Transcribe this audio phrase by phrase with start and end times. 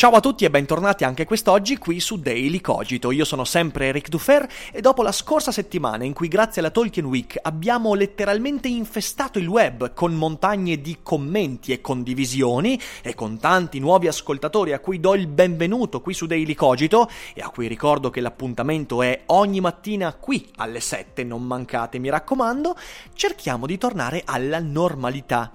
[0.00, 3.10] Ciao a tutti e bentornati anche quest'oggi qui su Daily Cogito.
[3.10, 7.04] Io sono sempre Eric Dufer e dopo la scorsa settimana in cui grazie alla Tolkien
[7.04, 13.78] Week abbiamo letteralmente infestato il web con montagne di commenti e condivisioni e con tanti
[13.78, 18.08] nuovi ascoltatori a cui do il benvenuto qui su Daily Cogito e a cui ricordo
[18.08, 22.74] che l'appuntamento è ogni mattina qui alle 7, non mancate mi raccomando,
[23.12, 25.52] cerchiamo di tornare alla normalità.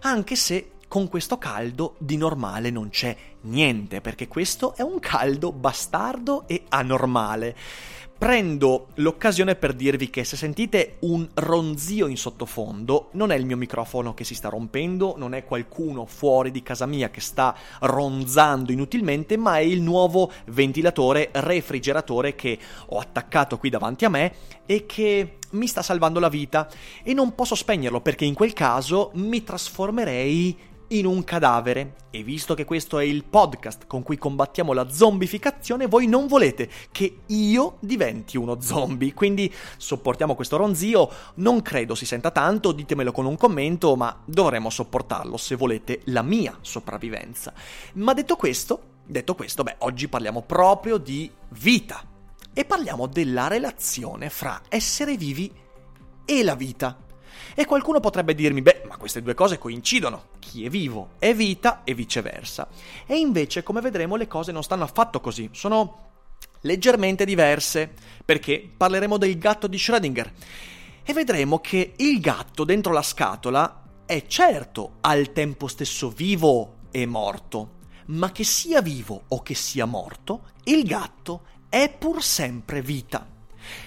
[0.00, 5.50] Anche se con questo caldo di normale non c'è niente, perché questo è un caldo
[5.50, 7.56] bastardo e anormale.
[8.16, 13.56] Prendo l'occasione per dirvi che se sentite un ronzio in sottofondo, non è il mio
[13.56, 18.70] microfono che si sta rompendo, non è qualcuno fuori di casa mia che sta ronzando
[18.70, 24.32] inutilmente, ma è il nuovo ventilatore refrigeratore che ho attaccato qui davanti a me
[24.64, 26.68] e che mi sta salvando la vita
[27.02, 31.94] e non posso spegnerlo perché in quel caso mi trasformerei in un cadavere.
[32.10, 36.70] E visto che questo è il podcast con cui combattiamo la zombificazione, voi non volete
[36.92, 39.14] che io diventi uno zombie.
[39.14, 41.10] Quindi sopportiamo questo ronzio.
[41.36, 46.22] Non credo si senta tanto, ditemelo con un commento, ma dovremo sopportarlo se volete la
[46.22, 47.52] mia sopravvivenza.
[47.94, 52.02] Ma detto questo, detto questo, beh, oggi parliamo proprio di vita.
[52.52, 55.52] E parliamo della relazione fra essere vivi
[56.24, 57.03] e la vita.
[57.54, 60.28] E qualcuno potrebbe dirmi, beh, ma queste due cose coincidono.
[60.38, 62.68] Chi è vivo è vita e viceversa.
[63.06, 65.48] E invece, come vedremo, le cose non stanno affatto così.
[65.52, 66.12] Sono
[66.62, 67.92] leggermente diverse,
[68.24, 70.30] perché parleremo del gatto di Schrödinger.
[71.04, 77.06] E vedremo che il gatto dentro la scatola è certo al tempo stesso vivo e
[77.06, 77.76] morto,
[78.06, 83.33] ma che sia vivo o che sia morto, il gatto è pur sempre vita.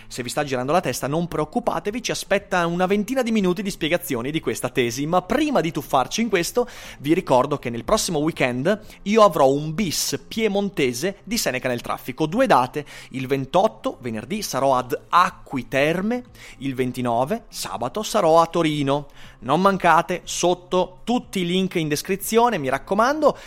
[0.07, 3.69] Se vi sta girando la testa non preoccupatevi, ci aspetta una ventina di minuti di
[3.69, 6.67] spiegazioni di questa tesi, ma prima di tuffarci in questo
[6.99, 12.25] vi ricordo che nel prossimo weekend io avrò un bis piemontese di Seneca nel traffico,
[12.25, 16.23] due date, il 28 venerdì sarò ad Acqui Terme,
[16.59, 19.07] il 29 sabato sarò a Torino.
[19.39, 23.37] Non mancate, sotto tutti i link in descrizione, mi raccomando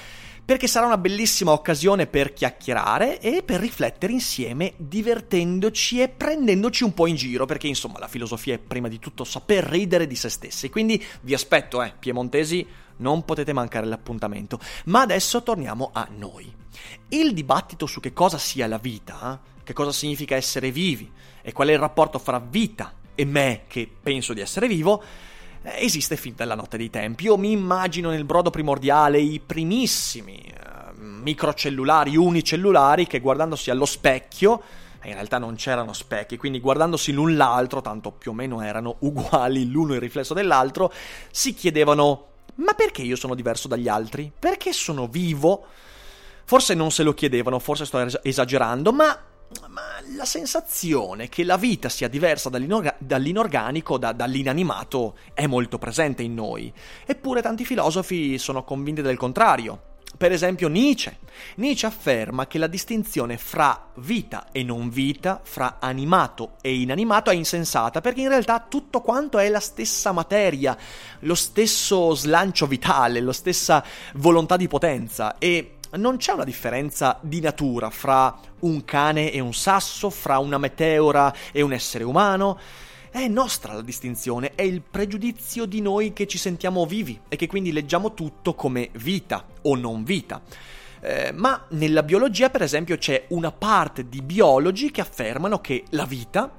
[0.50, 6.92] perché sarà una bellissima occasione per chiacchierare e per riflettere insieme, divertendoci e prendendoci un
[6.92, 10.28] po' in giro, perché insomma la filosofia è prima di tutto saper ridere di se
[10.28, 10.68] stessi.
[10.68, 12.66] Quindi vi aspetto, eh, piemontesi,
[12.96, 14.58] non potete mancare l'appuntamento.
[14.86, 16.52] Ma adesso torniamo a noi.
[17.10, 21.08] Il dibattito su che cosa sia la vita, che cosa significa essere vivi
[21.42, 25.00] e qual è il rapporto fra vita e me che penso di essere vivo,
[25.62, 27.24] esiste fin dalla notte dei tempi.
[27.24, 34.62] Io mi immagino nel brodo primordiale i primissimi uh, microcellulari unicellulari che guardandosi allo specchio
[35.04, 39.70] in realtà non c'erano specchi, quindi guardandosi l'un l'altro, tanto più o meno erano uguali
[39.70, 40.92] l'uno il riflesso dell'altro,
[41.30, 44.30] si chiedevano ma perché io sono diverso dagli altri?
[44.36, 45.64] Perché sono vivo?
[46.44, 49.18] Forse non se lo chiedevano, forse sto esagerando, ma
[49.68, 49.82] ma
[50.16, 56.34] la sensazione che la vita sia diversa dall'inorga- dall'inorganico, da- dall'inanimato, è molto presente in
[56.34, 56.72] noi.
[57.04, 59.88] Eppure tanti filosofi sono convinti del contrario.
[60.16, 61.18] Per esempio Nietzsche.
[61.56, 67.34] Nietzsche afferma che la distinzione fra vita e non vita, fra animato e inanimato è
[67.34, 70.76] insensata, perché in realtà tutto quanto è la stessa materia,
[71.20, 73.84] lo stesso slancio vitale, la stessa
[74.14, 79.52] volontà di potenza e non c'è una differenza di natura fra un cane e un
[79.52, 82.58] sasso, fra una meteora e un essere umano.
[83.10, 87.48] È nostra la distinzione, è il pregiudizio di noi che ci sentiamo vivi e che
[87.48, 90.40] quindi leggiamo tutto come vita o non vita.
[91.00, 96.04] Eh, ma nella biologia, per esempio, c'è una parte di biologi che affermano che la
[96.04, 96.52] vita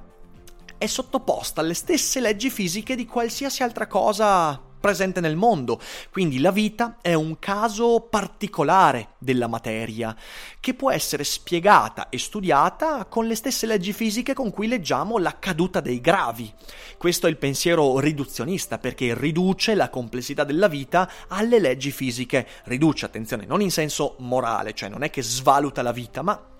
[0.76, 5.80] è sottoposta alle stesse leggi fisiche di qualsiasi altra cosa presente nel mondo.
[6.10, 10.14] Quindi la vita è un caso particolare della materia,
[10.60, 15.38] che può essere spiegata e studiata con le stesse leggi fisiche con cui leggiamo la
[15.38, 16.52] caduta dei gravi.
[16.98, 22.46] Questo è il pensiero riduzionista, perché riduce la complessità della vita alle leggi fisiche.
[22.64, 26.50] Riduce, attenzione, non in senso morale, cioè non è che svaluta la vita, ma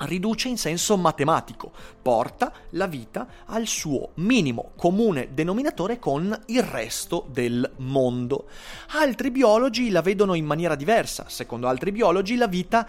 [0.00, 7.26] riduce in senso matematico, porta la vita al suo minimo comune denominatore con il resto
[7.30, 8.48] del mondo.
[8.92, 12.86] Altri biologi la vedono in maniera diversa, secondo altri biologi la vita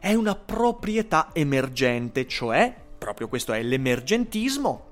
[0.00, 4.89] è una proprietà emergente, cioè, proprio questo è l'emergentismo,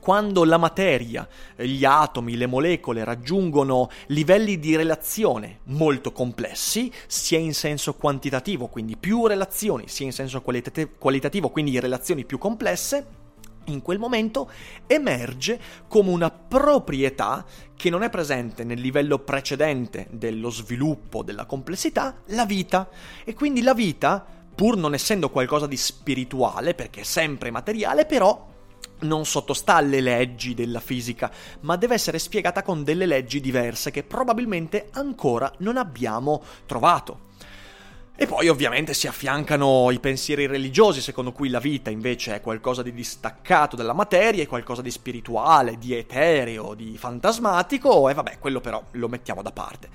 [0.00, 7.54] quando la materia, gli atomi, le molecole raggiungono livelli di relazione molto complessi, sia in
[7.54, 13.26] senso quantitativo, quindi più relazioni, sia in senso qualitat- qualitativo, quindi relazioni più complesse,
[13.68, 14.50] in quel momento
[14.86, 17.44] emerge come una proprietà
[17.76, 22.88] che non è presente nel livello precedente dello sviluppo della complessità, la vita.
[23.24, 24.24] E quindi la vita,
[24.54, 28.56] pur non essendo qualcosa di spirituale, perché è sempre materiale, però
[29.00, 31.30] non sottostà alle leggi della fisica,
[31.60, 37.26] ma deve essere spiegata con delle leggi diverse che probabilmente ancora non abbiamo trovato.
[38.20, 42.82] E poi ovviamente si affiancano i pensieri religiosi, secondo cui la vita invece è qualcosa
[42.82, 48.60] di distaccato dalla materia, è qualcosa di spirituale, di etereo, di fantasmatico, e vabbè, quello
[48.60, 49.88] però lo mettiamo da parte.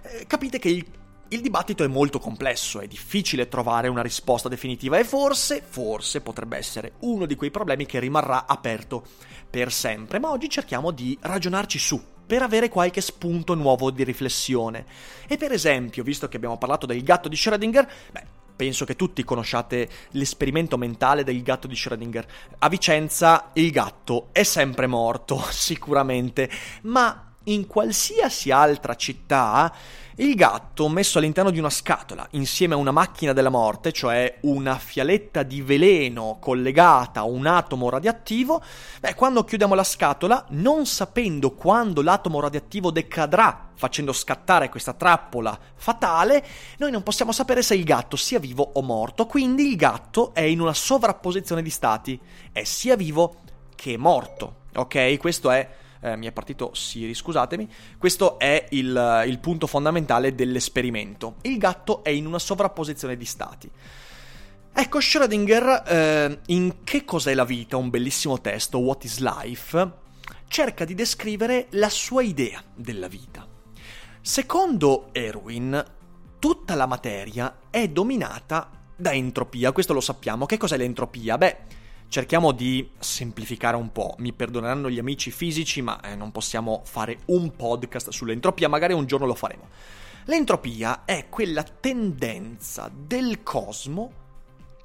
[0.00, 0.86] Eh, capite che il
[1.28, 6.56] il dibattito è molto complesso, è difficile trovare una risposta definitiva e forse, forse potrebbe
[6.56, 9.04] essere uno di quei problemi che rimarrà aperto
[9.48, 14.84] per sempre, ma oggi cerchiamo di ragionarci su per avere qualche spunto nuovo di riflessione.
[15.28, 18.24] E per esempio, visto che abbiamo parlato del gatto di Schrödinger, beh,
[18.56, 22.24] penso che tutti conosciate l'esperimento mentale del gatto di Schrödinger.
[22.58, 26.50] A Vicenza il gatto è sempre morto, sicuramente,
[26.82, 29.72] ma in qualsiasi altra città
[30.18, 34.78] il gatto, messo all'interno di una scatola, insieme a una macchina della morte, cioè una
[34.78, 38.62] fialetta di veleno collegata a un atomo radioattivo,
[39.00, 45.58] beh, quando chiudiamo la scatola, non sapendo quando l'atomo radioattivo decadrà facendo scattare questa trappola
[45.74, 46.42] fatale,
[46.78, 50.40] noi non possiamo sapere se il gatto sia vivo o morto, quindi il gatto è
[50.40, 52.18] in una sovrapposizione di stati,
[52.52, 53.36] è sia vivo
[53.74, 55.18] che morto, ok?
[55.18, 55.68] Questo è
[56.00, 57.68] eh, mi è partito Siri, scusatemi.
[57.98, 61.36] Questo è il, il punto fondamentale dell'esperimento.
[61.42, 63.70] Il gatto è in una sovrapposizione di stati.
[64.78, 69.90] Ecco, Schrödinger, eh, in Che cos'è la vita, un bellissimo testo, What is Life,
[70.48, 73.46] cerca di descrivere la sua idea della vita.
[74.20, 75.82] Secondo Erwin,
[76.38, 80.46] tutta la materia è dominata da entropia, questo lo sappiamo.
[80.46, 81.38] Che cos'è l'entropia?
[81.38, 81.56] Beh,
[82.08, 87.18] Cerchiamo di semplificare un po', mi perdoneranno gli amici fisici, ma eh, non possiamo fare
[87.26, 89.68] un podcast sull'entropia, magari un giorno lo faremo.
[90.26, 94.24] L'entropia è quella tendenza del cosmo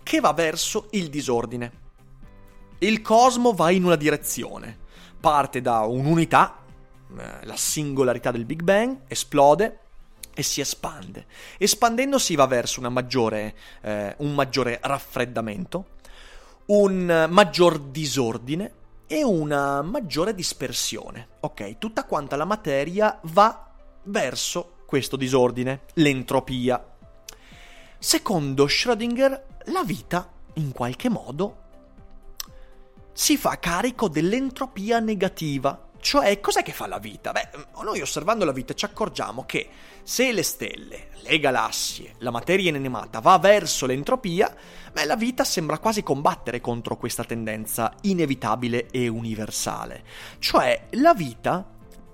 [0.04, 1.80] che va verso il disordine.
[2.80, 4.78] Il cosmo va in una direzione,
[5.20, 6.58] parte da un'unità,
[7.18, 9.80] eh, la singolarità del Big Bang, esplode
[10.34, 11.26] e si espande.
[11.58, 16.00] Espandendosi va verso maggiore, eh, un maggiore raffreddamento,
[16.68, 18.74] un maggior disordine
[19.08, 21.28] e una maggiore dispersione.
[21.42, 23.74] Ok, tutta quanta la materia va
[24.04, 26.84] verso questo disordine, l'entropia.
[28.00, 31.58] Secondo Schrödinger, la vita, in qualche modo,
[33.12, 35.90] si fa carico dell'entropia negativa.
[36.02, 37.32] Cioè, cos'è che fa la vita?
[37.32, 37.50] Beh,
[37.84, 39.70] noi osservando la vita ci accorgiamo che
[40.02, 44.54] se le stelle, le galassie, la materia inanimata va verso l'entropia,
[44.92, 50.04] beh, la vita sembra quasi combattere contro questa tendenza inevitabile e universale.
[50.40, 51.64] Cioè, la vita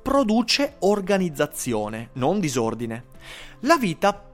[0.01, 3.05] produce organizzazione, non disordine.
[3.61, 4.26] La vita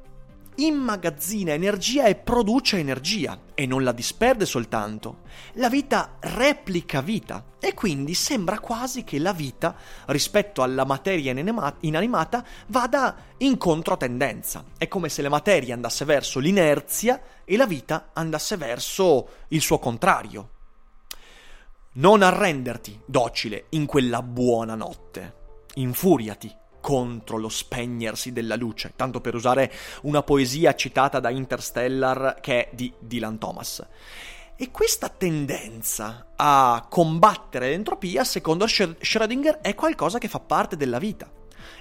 [0.55, 5.22] immagazzina energia e produce energia e non la disperde soltanto.
[5.53, 9.75] La vita replica vita e quindi sembra quasi che la vita
[10.07, 11.31] rispetto alla materia
[11.79, 14.65] inanimata vada incontro a tendenza.
[14.77, 19.79] È come se la materia andasse verso l'inerzia e la vita andasse verso il suo
[19.79, 20.50] contrario.
[21.93, 25.41] Non arrenderti, docile, in quella buona notte.
[25.75, 29.71] Infuriati, contro lo spegnersi della luce, tanto per usare
[30.01, 33.87] una poesia citata da Interstellar che è di Dylan Thomas.
[34.57, 41.31] E questa tendenza a combattere l'entropia, secondo Schrödinger, è qualcosa che fa parte della vita.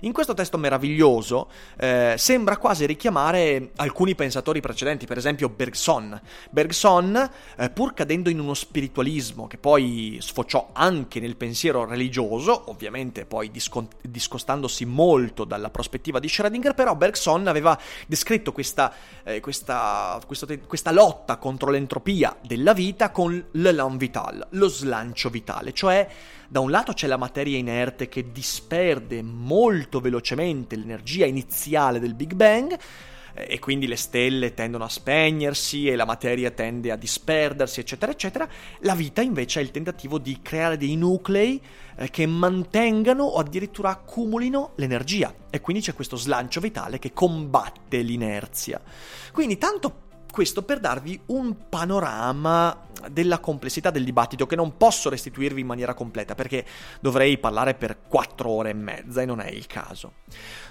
[0.01, 1.49] In questo testo meraviglioso
[1.79, 6.21] eh, sembra quasi richiamare alcuni pensatori precedenti, per esempio Bergson.
[6.51, 13.25] Bergson, eh, pur cadendo in uno spiritualismo che poi sfociò anche nel pensiero religioso, ovviamente
[13.25, 18.93] poi discon- discostandosi molto dalla prospettiva di Schrödinger, però Bergson aveva descritto questa,
[19.25, 25.73] eh, questa, questo, questa lotta contro l'entropia della vita con l'élan vital, lo slancio vitale,
[25.73, 26.09] cioè
[26.53, 32.35] da un lato c'è la materia inerte che disperde molto velocemente l'energia iniziale del Big
[32.35, 32.79] Bang,
[33.33, 38.13] eh, e quindi le stelle tendono a spegnersi e la materia tende a disperdersi, eccetera,
[38.13, 38.47] eccetera.
[38.81, 41.59] La vita invece è il tentativo di creare dei nuclei
[41.97, 48.03] eh, che mantengano o addirittura accumulino l'energia e quindi c'è questo slancio vitale che combatte
[48.03, 48.79] l'inerzia.
[49.33, 50.02] Quindi tanto
[50.33, 55.93] questo per darvi un panorama della complessità del dibattito che non posso restituirvi in maniera
[55.93, 56.65] completa perché
[57.01, 60.15] dovrei parlare per quattro ore e mezza e non è il caso.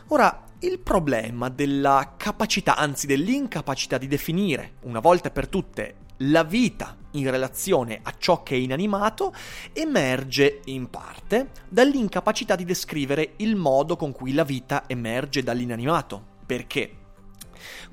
[0.08, 6.98] Ora, il problema della capacità, anzi dell'incapacità di definire una volta per tutte la vita
[7.12, 9.34] in relazione a ciò che è inanimato
[9.74, 16.30] emerge in parte dall'incapacità di descrivere il modo con cui la vita emerge dall'inanimato.
[16.46, 17.01] Perché?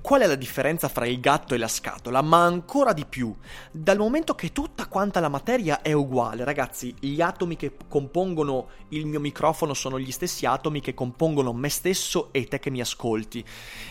[0.01, 2.23] Qual è la differenza fra il gatto e la scatola?
[2.23, 3.35] Ma ancora di più,
[3.71, 9.07] dal momento che tutta quanta la materia è uguale, ragazzi, gli atomi che compongono il
[9.07, 13.45] mio microfono sono gli stessi atomi che compongono me stesso e te che mi ascolti.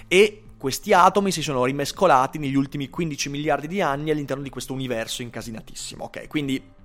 [0.08, 4.74] E questi atomi si sono rimescolati negli ultimi 15 miliardi di anni all'interno di questo
[4.74, 6.28] universo incasinatissimo, ok?
[6.28, 6.76] Quindi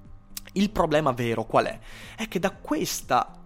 [0.54, 1.78] il problema vero qual è?
[2.16, 3.40] È che da questa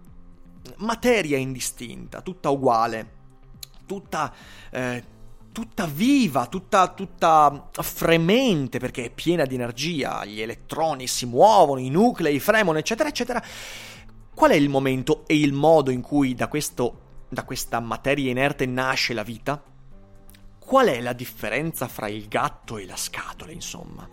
[0.77, 3.11] materia indistinta, tutta uguale,
[3.85, 4.33] tutta...
[4.69, 5.15] Eh,
[5.57, 11.89] tutta viva, tutta, tutta fremente perché è piena di energia, gli elettroni si muovono, i
[11.89, 13.43] nuclei fremono, eccetera, eccetera.
[14.35, 18.67] Qual è il momento e il modo in cui da, questo, da questa materia inerte
[18.67, 19.59] nasce la vita?
[20.59, 24.07] Qual è la differenza fra il gatto e la scatola, insomma?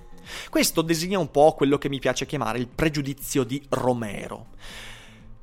[0.49, 4.47] Questo designa un po' quello che mi piace chiamare il pregiudizio di Romero.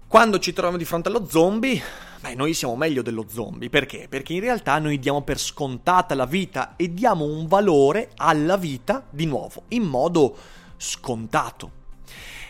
[0.07, 1.79] Quando ci troviamo di fronte allo zombie,
[2.21, 3.69] beh, noi siamo meglio dello zombie.
[3.69, 4.07] Perché?
[4.07, 9.05] Perché in realtà noi diamo per scontata la vita e diamo un valore alla vita,
[9.09, 10.35] di nuovo, in modo
[10.77, 11.79] scontato.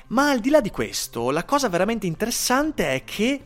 [0.07, 3.45] Ma al di là di questo, la cosa veramente interessante è che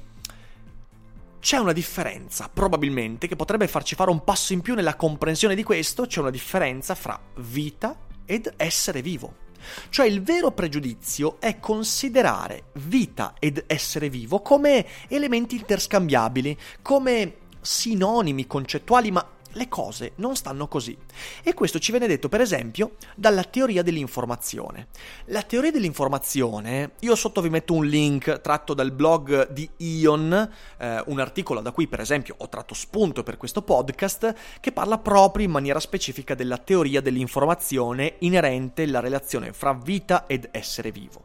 [1.39, 5.61] c'è una differenza, probabilmente, che potrebbe farci fare un passo in più nella comprensione di
[5.61, 9.44] questo, c'è una differenza fra vita ed essere vivo.
[9.89, 18.47] Cioè il vero pregiudizio è considerare vita ed essere vivo come elementi interscambiabili, come sinonimi
[18.47, 20.97] concettuali, ma le cose non stanno così.
[21.43, 24.87] E questo ci viene detto, per esempio, dalla teoria dell'informazione.
[25.25, 31.03] La teoria dell'informazione, io sotto vi metto un link tratto dal blog di Ion, eh,
[31.07, 35.45] un articolo da cui, per esempio, ho tratto spunto per questo podcast, che parla proprio
[35.45, 41.23] in maniera specifica della teoria dell'informazione inerente alla relazione fra vita ed essere vivo.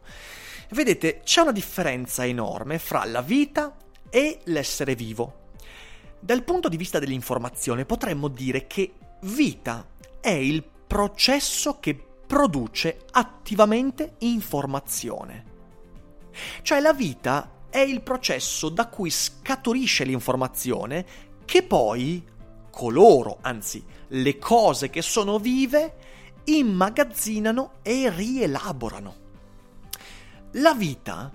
[0.69, 3.75] Vedete, c'è una differenza enorme fra la vita
[4.09, 5.40] e l'essere vivo.
[6.23, 9.87] Dal punto di vista dell'informazione potremmo dire che vita
[10.19, 15.45] è il processo che produce attivamente informazione.
[16.61, 21.05] Cioè la vita è il processo da cui scaturisce l'informazione
[21.43, 22.23] che poi
[22.69, 25.95] coloro, anzi le cose che sono vive,
[26.43, 29.15] immagazzinano e rielaborano.
[30.51, 31.31] La vita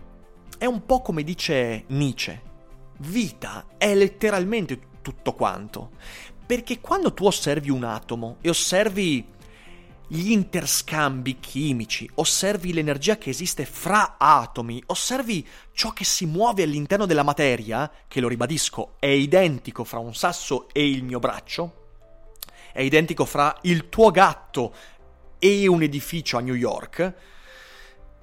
[0.59, 2.43] è un po' come dice Nietzsche,
[2.99, 5.91] vita è letteralmente tutto quanto.
[6.47, 9.35] Perché quando tu osservi un atomo e osservi
[10.09, 17.07] gli interscambi chimici, osservi l'energia che esiste fra atomi, osservi ciò che si muove all'interno
[17.07, 21.88] della materia, che lo ribadisco, è identico fra un sasso e il mio braccio,
[22.73, 24.75] è identico fra il tuo gatto
[25.38, 27.15] e un edificio a New York,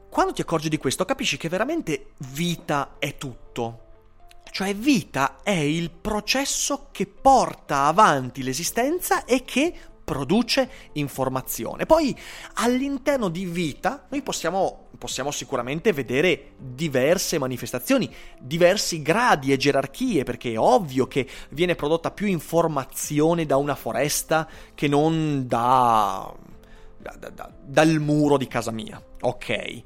[0.09, 3.92] quando ti accorgi di questo capisci che veramente vita è tutto.
[4.53, 11.87] Cioè vita è il processo che porta avanti l'esistenza e che produce informazione.
[11.87, 12.15] Poi
[12.57, 18.07] all'interno di vita noi possiamo, possiamo, sicuramente vedere diverse manifestazioni,
[18.39, 24.47] diversi gradi e gerarchie, perché è ovvio che viene prodotta più informazione da una foresta
[24.75, 26.31] che non da
[27.17, 29.01] da, da, dal muro di casa mia.
[29.21, 29.83] Ok, eh,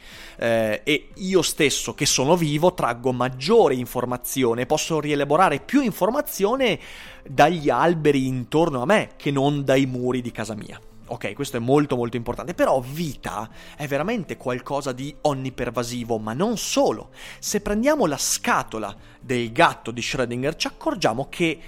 [0.84, 6.80] e io stesso che sono vivo traggo maggiore informazione, posso rielaborare più informazione
[7.28, 10.80] dagli alberi intorno a me che non dai muri di casa mia.
[11.10, 16.58] Ok, questo è molto molto importante, però vita è veramente qualcosa di onnipervasivo, ma non
[16.58, 17.12] solo.
[17.40, 21.60] Se prendiamo la scatola del gatto di Schrödinger ci accorgiamo che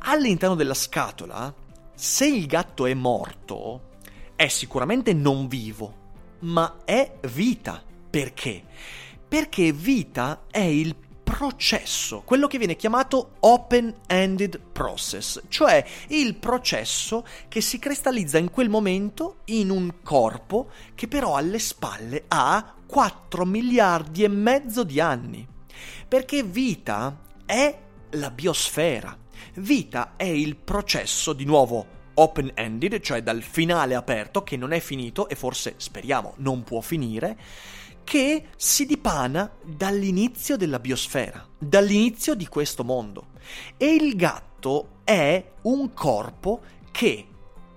[0.00, 1.52] all'interno della scatola,
[1.94, 3.92] se il gatto è morto,
[4.36, 5.94] è sicuramente non vivo,
[6.40, 7.82] ma è vita.
[8.10, 8.62] Perché?
[9.26, 17.60] Perché vita è il processo, quello che viene chiamato open-ended process, cioè il processo che
[17.60, 24.22] si cristallizza in quel momento in un corpo che però alle spalle ha 4 miliardi
[24.22, 25.46] e mezzo di anni.
[26.06, 27.78] Perché vita è
[28.10, 29.18] la biosfera,
[29.56, 35.28] Vita è il processo, di nuovo, open-ended, cioè dal finale aperto, che non è finito
[35.28, 37.36] e forse, speriamo, non può finire,
[38.04, 43.28] che si dipana dall'inizio della biosfera, dall'inizio di questo mondo.
[43.76, 47.26] E il gatto è un corpo che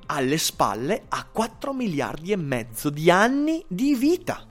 [0.08, 4.46] alle spalle ha 4 miliardi e mezzo di anni di vita.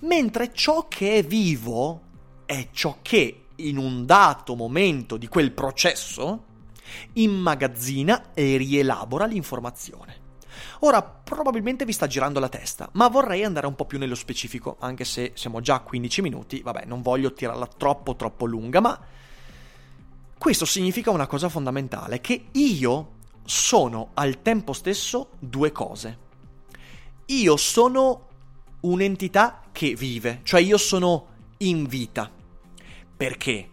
[0.00, 2.00] Mentre ciò che è vivo
[2.46, 6.52] è ciò che in un dato momento di quel processo
[7.14, 10.22] immagazzina e rielabora l'informazione.
[10.80, 14.76] Ora, probabilmente vi sta girando la testa, ma vorrei andare un po' più nello specifico,
[14.80, 19.00] anche se siamo già a 15 minuti, vabbè, non voglio tirarla troppo troppo lunga, ma
[20.36, 23.12] questo significa una cosa fondamentale, che io
[23.44, 26.18] sono al tempo stesso due cose.
[27.26, 28.28] Io sono
[28.80, 32.30] un'entità che vive, cioè io sono in vita.
[33.16, 33.70] Perché?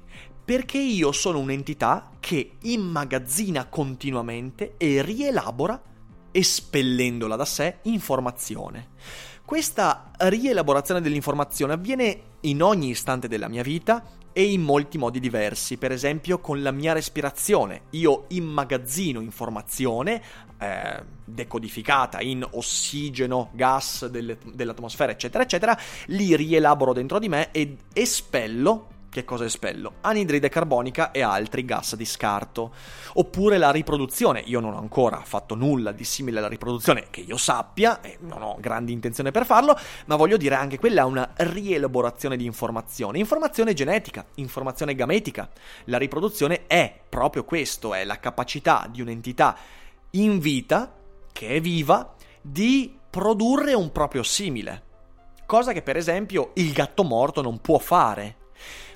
[0.51, 5.81] Perché io sono un'entità che immagazzina continuamente e rielabora,
[6.29, 8.89] espellendola da sé, informazione.
[9.45, 14.03] Questa rielaborazione dell'informazione avviene in ogni istante della mia vita
[14.33, 17.83] e in molti modi diversi, per esempio con la mia respirazione.
[17.91, 20.21] Io immagazzino informazione
[20.59, 27.77] eh, decodificata in ossigeno, gas delle, dell'atmosfera, eccetera, eccetera, li rielaboro dentro di me ed
[27.93, 29.95] espello che cosa espello?
[30.01, 32.73] Anidride carbonica e altri gas di scarto.
[33.15, 34.41] Oppure la riproduzione.
[34.45, 38.41] Io non ho ancora fatto nulla di simile alla riproduzione che io sappia, e non
[38.41, 43.19] ho grandi intenzioni per farlo, ma voglio dire anche quella è una rielaborazione di informazione.
[43.19, 45.49] Informazione genetica, informazione gametica.
[45.85, 49.57] La riproduzione è proprio questo, è la capacità di un'entità
[50.11, 50.89] in vita,
[51.33, 54.83] che è viva, di produrre un proprio simile.
[55.45, 58.37] Cosa che per esempio il gatto morto non può fare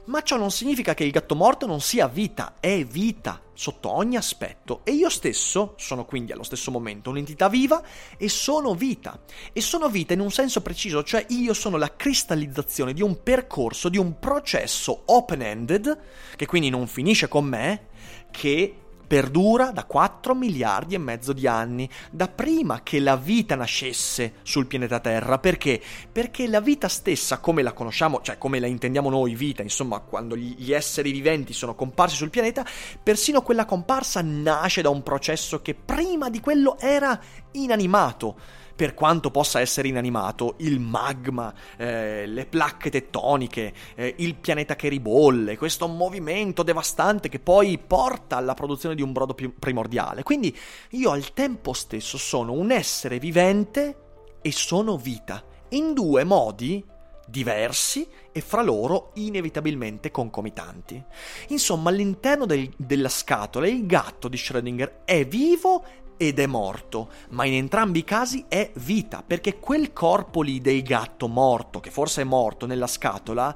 [0.05, 4.17] ma ciò non significa che il gatto morto non sia vita, è vita sotto ogni
[4.17, 7.81] aspetto e io stesso sono quindi allo stesso momento un'entità viva
[8.17, 9.19] e sono vita.
[9.53, 13.89] E sono vita in un senso preciso, cioè io sono la cristallizzazione di un percorso,
[13.89, 15.99] di un processo open-ended,
[16.35, 17.87] che quindi non finisce con me,
[18.31, 24.35] che perdura da 4 miliardi e mezzo di anni, da prima che la vita nascesse
[24.43, 25.39] sul pianeta Terra.
[25.39, 25.81] Perché?
[26.11, 30.35] Perché la vita stessa, come la conosciamo, cioè come la intendiamo noi, vita, insomma, quando
[30.35, 32.65] gli esseri viventi sono comparsi sul pianeta,
[33.01, 37.19] persino quella comparsa nasce da un processo che prima di quello era
[37.51, 44.75] inanimato per quanto possa essere inanimato, il magma, eh, le placche tettoniche, eh, il pianeta
[44.75, 50.23] che ribolle, questo movimento devastante che poi porta alla produzione di un brodo primordiale.
[50.23, 50.55] Quindi
[50.91, 53.97] io al tempo stesso sono un essere vivente
[54.41, 56.83] e sono vita, in due modi
[57.27, 61.01] diversi e fra loro inevitabilmente concomitanti.
[61.47, 65.83] Insomma, all'interno del, della scatola il gatto di Schrödinger è vivo
[66.17, 70.81] ed è morto, ma in entrambi i casi è vita, perché quel corpo lì del
[70.81, 73.55] gatto morto, che forse è morto nella scatola,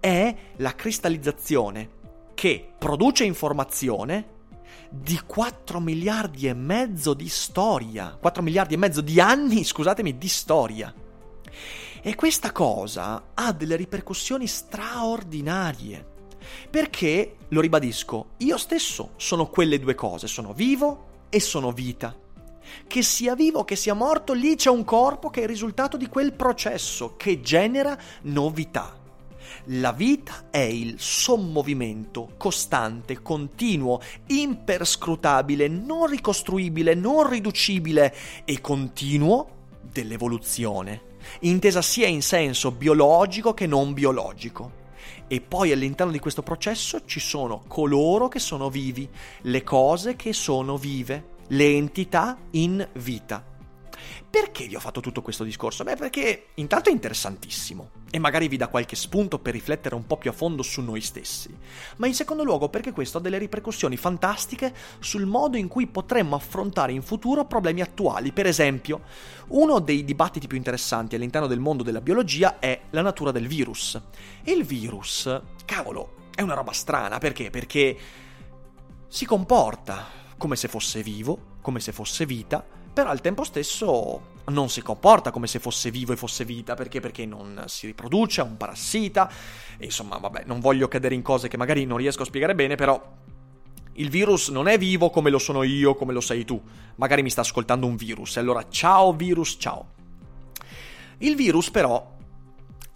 [0.00, 1.90] è la cristallizzazione
[2.34, 4.34] che produce informazione
[4.90, 10.28] di 4 miliardi e mezzo di storia, 4 miliardi e mezzo di anni, scusatemi, di
[10.28, 10.94] storia.
[12.02, 16.14] E questa cosa ha delle ripercussioni straordinarie.
[16.70, 22.14] Perché, lo ribadisco, io stesso sono quelle due cose, sono vivo e sono vita.
[22.86, 26.08] Che sia vivo che sia morto, lì c'è un corpo che è il risultato di
[26.08, 29.04] quel processo che genera novità.
[29.70, 39.48] La vita è il sommovimento costante, continuo, imperscrutabile, non ricostruibile, non riducibile e continuo
[39.80, 41.02] dell'evoluzione,
[41.40, 44.84] intesa sia in senso biologico che non biologico.
[45.28, 49.08] E poi all'interno di questo processo ci sono coloro che sono vivi,
[49.42, 53.55] le cose che sono vive, le entità in vita.
[54.28, 55.84] Perché vi ho fatto tutto questo discorso?
[55.84, 60.16] Beh, perché intanto è interessantissimo e magari vi dà qualche spunto per riflettere un po'
[60.16, 61.54] più a fondo su noi stessi,
[61.96, 66.36] ma in secondo luogo perché questo ha delle ripercussioni fantastiche sul modo in cui potremmo
[66.36, 68.32] affrontare in futuro problemi attuali.
[68.32, 69.02] Per esempio,
[69.48, 74.00] uno dei dibattiti più interessanti all'interno del mondo della biologia è la natura del virus.
[74.42, 77.50] E il virus, cavolo, è una roba strana, perché?
[77.50, 77.98] Perché
[79.08, 82.64] si comporta come se fosse vivo, come se fosse vita,
[82.96, 86.98] però al tempo stesso non si comporta come se fosse vivo e fosse vita, perché?
[86.98, 89.30] Perché non si riproduce, è un parassita,
[89.76, 92.74] e insomma, vabbè, non voglio cadere in cose che magari non riesco a spiegare bene,
[92.74, 92.98] però
[93.92, 96.58] il virus non è vivo come lo sono io, come lo sei tu.
[96.94, 99.88] Magari mi sta ascoltando un virus, e allora ciao virus, ciao.
[101.18, 102.16] Il virus però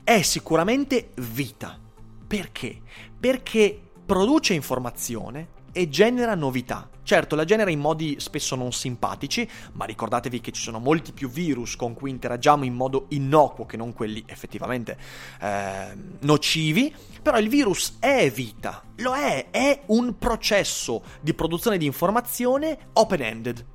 [0.03, 1.79] è sicuramente vita.
[2.27, 2.81] Perché?
[3.21, 6.89] Perché produce informazione, e genera novità.
[7.03, 11.29] Certo, la genera in modi spesso non simpatici, ma ricordatevi che ci sono molti più
[11.29, 14.97] virus con cui interagiamo in modo innocuo che non quelli effettivamente
[15.41, 21.87] eh, nocivi, però il virus è vita, lo è, è un processo di produzione di
[21.87, 23.67] informazione open-ended.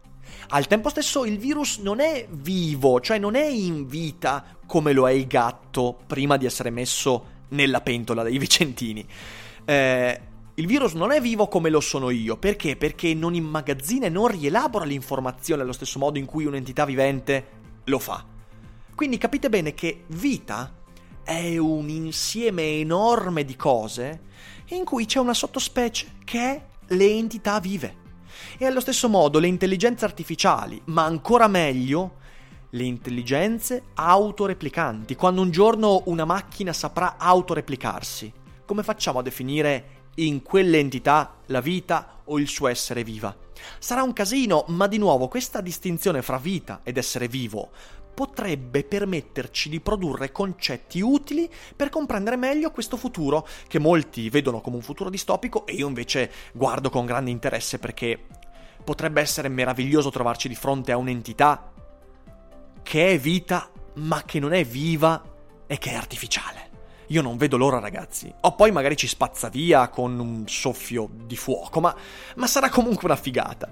[0.50, 5.10] Al tempo stesso il virus non è vivo, cioè non è in vita come lo
[5.10, 9.06] è il gatto prima di essere messo nella pentola dei Vicentini.
[9.66, 10.22] Eh,
[10.58, 12.78] il virus non è vivo come lo sono io, perché?
[12.78, 17.48] Perché non immagazzina e non rielabora l'informazione allo stesso modo in cui un'entità vivente
[17.86, 18.24] lo fa.
[18.96, 20.74] Quindi capite bene che vita
[21.24, 24.22] è un insieme enorme di cose
[24.68, 28.04] in cui c'è una sottospecie che è le entità vive.
[28.58, 32.24] E allo stesso modo le intelligenze artificiali, ma ancora meglio
[32.70, 38.32] le intelligenze autoreplicanti, quando un giorno una macchina saprà autoreplicarsi.
[38.66, 43.36] Come facciamo a definire in quell'entità la vita o il suo essere viva.
[43.80, 47.72] Sarà un casino, ma di nuovo questa distinzione fra vita ed essere vivo
[48.16, 54.78] potrebbe permetterci di produrre concetti utili per comprendere meglio questo futuro che molti vedono come
[54.78, 58.18] un futuro distopico e io invece guardo con grande interesse perché
[58.84, 61.74] potrebbe essere meraviglioso trovarci di fronte a un'entità
[62.82, 65.22] che è vita ma che non è viva
[65.68, 66.65] e che è artificiale.
[67.08, 68.34] Io non vedo l'ora, ragazzi.
[68.42, 71.96] O poi magari ci spazza via con un soffio di fuoco, ma,
[72.36, 73.70] ma sarà comunque una figata.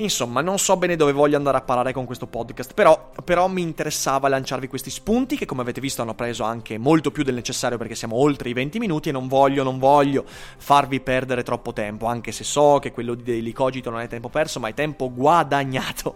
[0.00, 3.62] Insomma, non so bene dove voglio andare a parare con questo podcast, però, però, mi
[3.62, 7.78] interessava lanciarvi questi spunti che come avete visto hanno preso anche molto più del necessario
[7.78, 12.06] perché siamo oltre i 20 minuti e non voglio, non voglio farvi perdere troppo tempo,
[12.06, 15.12] anche se so che quello di Daily Cogito non è tempo perso, ma è tempo
[15.12, 16.14] guadagnato.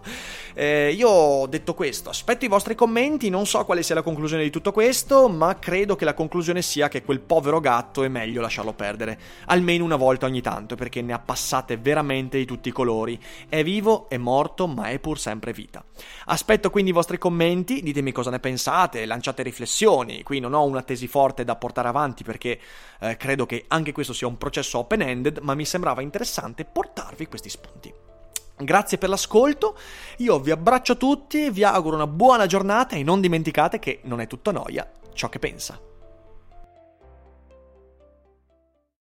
[0.54, 4.44] Eh, io ho detto questo, aspetto i vostri commenti, non so quale sia la conclusione
[4.44, 8.40] di tutto questo, ma credo che la conclusione sia che quel povero gatto è meglio
[8.40, 12.72] lasciarlo perdere, almeno una volta ogni tanto, perché ne ha passate veramente di tutti i
[12.72, 13.18] colori.
[13.48, 15.82] È vivo, è morto, ma è pur sempre vita.
[16.26, 20.22] Aspetto quindi i vostri commenti, ditemi cosa ne pensate, lanciate riflessioni.
[20.22, 22.60] Qui non ho una tesi forte da portare avanti perché
[23.00, 27.48] eh, credo che anche questo sia un processo open-ended, ma mi sembrava interessante portarvi questi
[27.48, 27.92] spunti.
[28.58, 29.76] Grazie per l'ascolto,
[30.18, 34.26] io vi abbraccio tutti, vi auguro una buona giornata e non dimenticate che non è
[34.26, 35.91] tutto noia ciò che pensa.